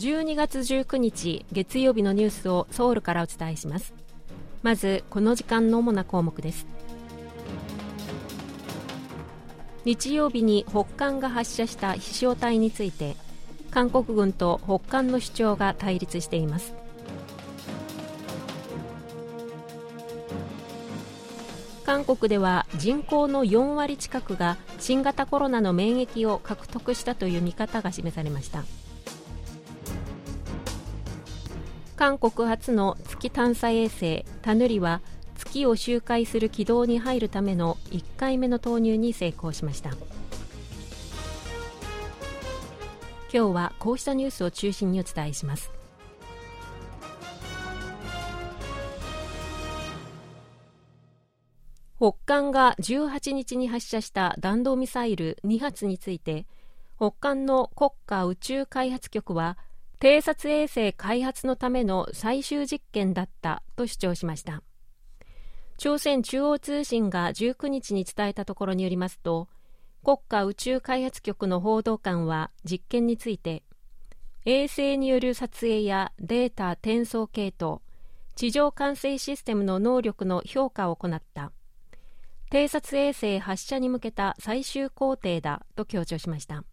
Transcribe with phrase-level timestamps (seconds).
[0.00, 3.92] 12月19日月曜日のニュースをソウルからお伝えします。
[4.62, 6.66] まずこの時間の主な項目です。
[9.84, 13.14] 日曜日に北韓が発射した飛翔体について
[13.70, 16.72] 韓国軍と北韓の主張が対立しています。
[21.84, 28.64] 韓国では人口の4割近くが新型コロナの免疫を獲得したという見方が示されました。
[32.00, 35.02] 韓国初の月探査衛星タヌリは
[35.36, 39.90] 月を周回する軌道に入るための1回目の投入に成功しました。
[39.90, 39.98] 今
[43.30, 45.70] 日はこうしたニュースを中心にお伝えします。
[51.98, 56.46] 北韓が18日に発射した弾道ミサイル2発について
[56.96, 59.58] 北韓の国家宇宙開発局は
[60.00, 64.62] 偵察衛星開発のための最終実験だったと主張しました。
[65.76, 69.48] 朝鮮中央通信が19日に伝えたところによりますと
[70.02, 73.62] 国家宇宙開発局の報道官は実験について
[74.46, 77.80] 衛星による撮影やデータ転送系統
[78.36, 81.52] 地上管制システムの能力の評価を行った。
[82.50, 86.64] 偵察衛星発射に向けた最終工程だと強調しました。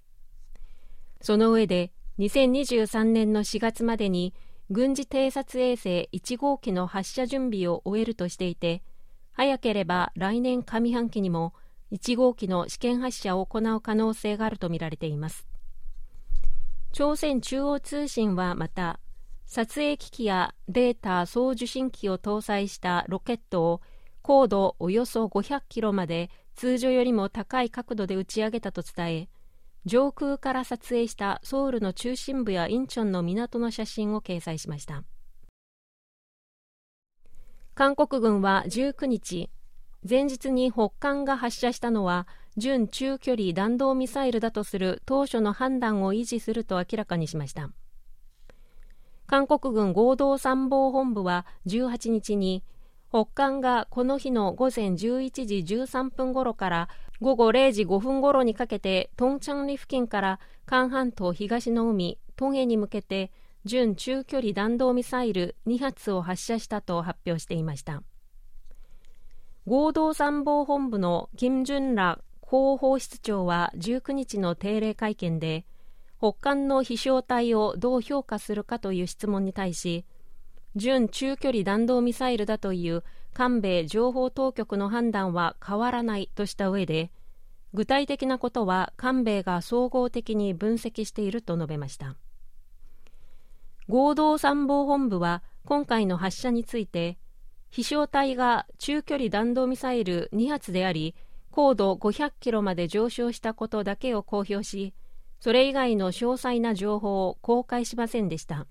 [1.21, 4.33] その上で2023年の4月までに
[4.71, 8.81] 軍事偵察衛星1号機の発射準備を終えるとしていて
[9.31, 11.53] 早ければ来年上半期にも
[11.91, 15.47] 1号機の試験発射を行う可能性があるとみられています。
[16.91, 18.99] 朝鮮中央通信はまた
[19.45, 23.81] 撮影機器やデータ送受信機を搭載したロケットを
[24.23, 29.29] 高度およそ500キロまで通常よりも高い角度で打ち上げたと伝え
[29.87, 35.05] 上空から撮影したソウルの中心部やインチョンの港の写真を掲載しました。
[37.73, 39.49] 韓国軍は19日
[40.07, 47.69] 前日に北韓が発射したのは準中距離弾道ミサイルだとする当初の判断を維持すると明らかにしました。
[49.25, 52.61] 韓国軍合同参謀本部は18日に
[53.09, 54.95] 北韓がこの日の午前11
[55.45, 56.89] 時13分ごろから
[57.19, 63.31] 午後0時5分ごろにかけてトンチャンリ付近から韓半島東の海トンヘに向けて
[63.65, 68.03] 準中距離弾道ミサイル2発を発射したと発表していました。
[69.65, 75.65] 合同参謀本部のキム・ジュンラ広報室長は19日の定例会見で
[76.19, 80.05] 北韓の飛翔体をどう評価するかという質問に対し
[80.77, 83.03] 準中距離弾道ミサイルだという
[83.37, 87.11] 韓米情報当局の判断は変わらないとした上で
[87.71, 92.15] 具体的なことは韓米が総合的に分析していると述べました。
[93.87, 97.19] 合同参謀本部は今回の発射について
[97.69, 101.13] 飛翔体が中距離弾道ミサイル2発であり
[101.51, 104.95] 高度500キロまで上昇したことだけを公表し
[105.39, 108.65] それ以外の詳細な情報を公開しませんでした。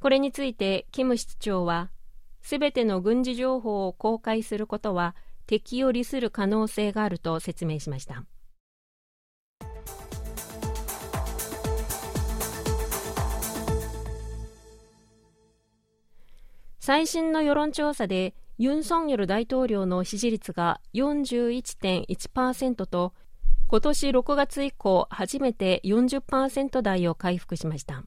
[0.00, 1.90] これについてキム室長は
[2.42, 5.14] すべての軍事情報を公開することは
[5.46, 8.24] 敵を利する可能性があると説明しました。
[16.78, 23.14] 最新の世論調査でユン・ソンヨル大統領の支持率が41.1%と
[23.68, 28.02] 今年6月以降初めて40%台を回復しました。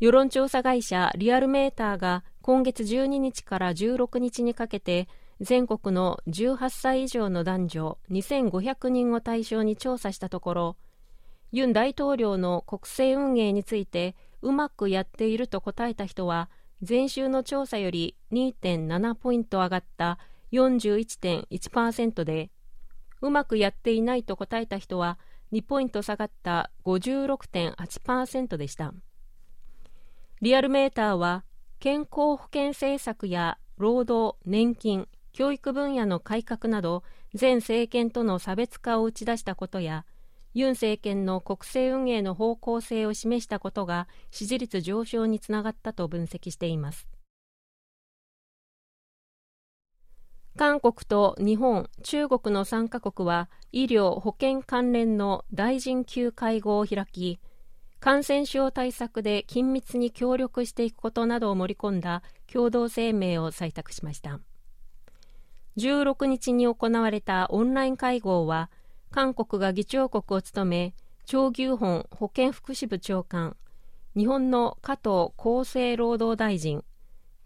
[0.00, 5.08] 世論調査会社リアルメーターが今月12日から16日にかけて
[5.40, 10.76] 全国の18歳以上の男女2500人を対象に調査したところ
[11.52, 16.50] ユン大統領の国政運営についてうまくやっていると答えた人は
[16.86, 20.18] 前週の調査より2.7ポイント上がった
[20.52, 22.50] 41.1%で
[23.20, 25.18] うまくやっていないと答えた人は
[25.52, 28.92] 2ポイント下がった56.8%でした。
[30.40, 31.44] リアルメーターは
[31.82, 37.02] 健康保険政策や労働、年金、教育分野の改革など
[37.40, 40.04] 前政権との差別化を打ち出したことや
[40.54, 47.08] ユン政権の国政運営の方向性を示したことが支持率上昇につながったと分析しています。
[50.56, 57.40] 韓国と日本、中国の3カ国は医療・保健関連の大臣級会合を開き
[58.02, 64.40] 感染症対策で緊密に協力していくことなどを盛り込んだ共同声明を採択しました。
[65.76, 68.70] 16日に行われたオンライン会合は
[69.12, 70.94] 韓国が議長国を務め
[71.26, 73.56] チョ・ギュホン保健福祉部長官
[74.16, 76.82] 日本の加藤厚生労働大臣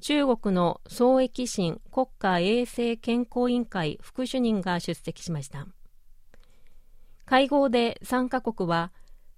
[0.00, 5.66] 中国の総益新国家衛生健康委員会副主任が出席しました。
[7.26, 8.90] 会合で3カ国は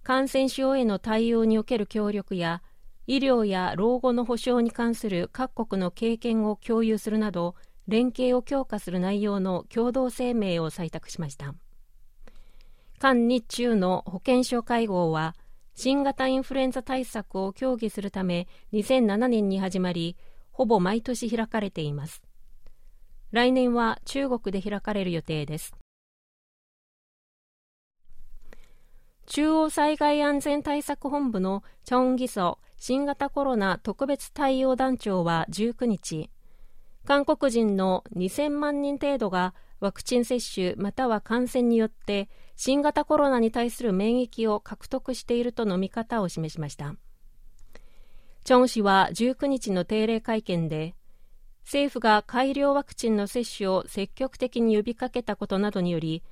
[0.09, 2.63] 感染症への対応における協力や
[3.07, 7.57] 医療や老後の保障に関する各国の経験を共有するなど
[7.89, 11.55] 連携を強化する内容の共同声明を採択しました。
[12.99, 15.37] 韓日中の保健省会合は
[15.75, 20.17] 新型インフルエンザ対策を協議するため2007年に始まり
[20.53, 22.23] ほぼ毎年開かれています。
[23.31, 25.75] 来年は中国で開かれる予定です。
[29.29, 36.31] 中央災害安全対策本部のチョン・ギソ新型コロナ特別対応団長は19日
[37.05, 46.97] 韓国人の2000万人程度がワクチン接種または感染によって新型コロナに対する免疫を獲得しているとの見方を示しました。
[48.45, 50.95] チョン氏は19日の定例会見で
[51.65, 56.23] 政府が改良ワクチンの接種を積極的に呼びかけたことなどにより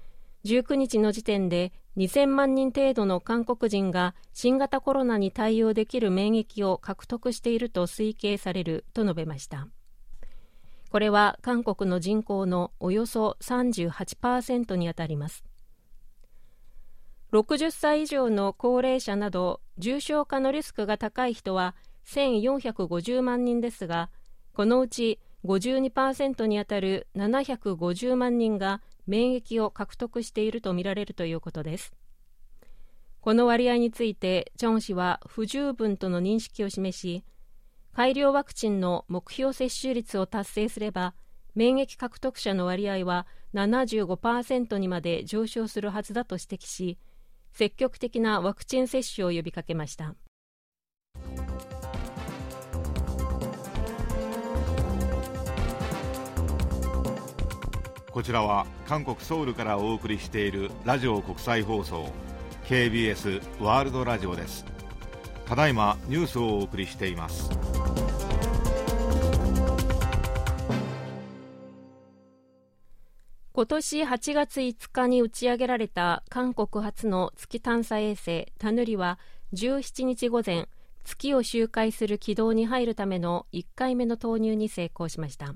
[0.47, 9.67] 19日の時点で2000万人程度の韓国人が新型コロナに対応できる免疫を獲得していると推計されると述べました。
[10.91, 15.45] これは韓国の人口のおよそ38%にあたります。
[17.33, 21.75] 60歳以上の高齢者など重症化のリスクが高い人は
[22.07, 24.11] 1450万人ですが
[24.55, 31.93] このうち52%にあたる750万人が免疫を獲得しているとみられるということです。
[33.27, 37.25] この割合についてチョン氏は不十分との認識を示し
[37.93, 41.15] 改良ワクチンの目標接種率を達成すれば
[41.57, 46.99] 免疫獲得者の割合は75%にまで上昇するはずだと指摘し
[47.53, 50.15] 積極的なワクチン接種を呼びかけました。
[58.17, 62.11] こちらは韓国ソウルからお送りしているラジオ国際放送
[62.65, 64.65] KBS ワールドラジオです。
[65.45, 67.51] ただいまニュースをお送りしています。
[73.53, 79.19] 今年8月5日に打ち上げられた韓国初の月探査衛星タヌリは
[79.53, 80.69] 17日午前
[81.05, 85.55] 月を周回する軌道に入るための1回目の投入に成功しました。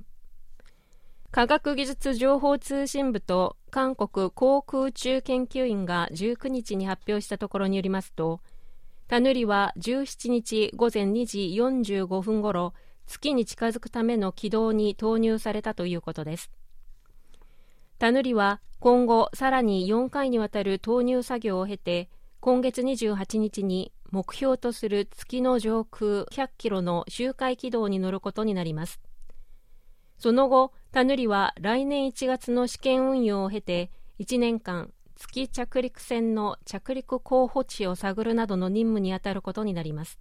[1.33, 8.41] 科学技術情報通信部と韓国航空宇宙研究院が19日に発表したところによりますと
[9.07, 12.75] タヌリは17日午前2時45分ごろ
[13.07, 16.51] 月に近づくための軌道に投入されたということです。
[17.99, 29.01] タヌリは今後さらに4回にわたる投入作業を経て今月28日に目標とする月の上空100キロの周回軌道に乗ることになります。
[30.21, 40.21] その後タヌリは来年1月の試験運用を経て1年間月着陸船の着陸候補地を探るなどの任務に当たることになります。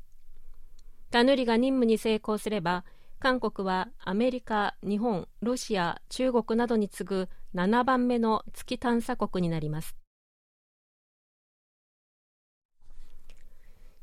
[1.12, 2.86] タヌリが任務に成功すれば
[3.20, 9.98] 韓国はアメリカ、日本、ロシア、中国などに次ぐ7番目の月探査国になります。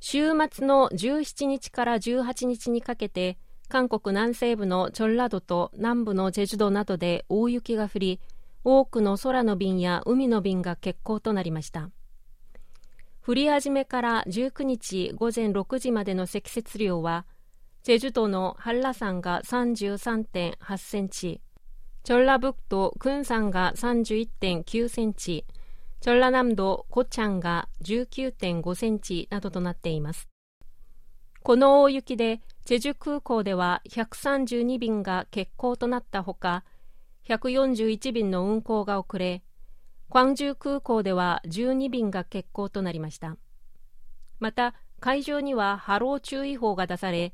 [0.00, 8.20] 週末の17日から18日にかけて韓国南西部のチョンラドと南部のチェジュドなどで大雪が降り
[8.62, 11.90] 多くの空の便や海の便が欠航となりました。
[13.26, 17.26] 降り始めから19日午前6時までの積雪量は
[17.82, 21.40] チェジュドのハッラ山が33.8センチ
[22.04, 25.44] チョンラブク도クン山が31.9センチ
[26.00, 30.28] チョンラ南道コチャンが19.5センチなどとなっています。
[31.46, 36.64] この大雪で、チェジュ空港では132便が欠航となったほか、
[37.28, 39.44] 141便の運航が遅れ、
[40.10, 43.36] 광주空港では12便が欠航となりました。
[44.40, 47.32] また、海上には波浪注意報が出され、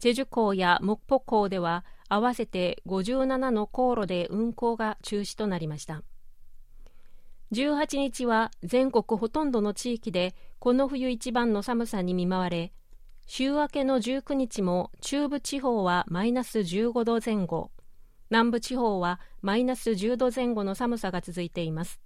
[0.00, 6.02] チェジュ港や木浦港では合わせて57の航路で運航が中止となりました
[7.52, 12.72] 18日は全国ほとんどの地域でこの冬一番の寒さに見舞われ
[13.34, 17.70] 週明けの19日も中部地方はマイナス15度前後
[18.28, 21.98] 南部地方はマイナス10度前後の寒さが続いています。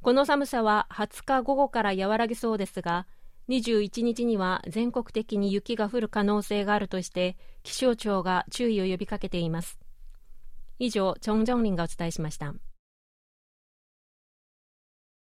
[0.00, 3.08] この寒さは20日午後から和らぎそうですが
[3.48, 9.80] 21日には全国的に雪が降る可能性があるとして気象庁が注意を呼びかけています。
[10.78, 12.54] 以上チョン・ジョンリンがお伝えしました。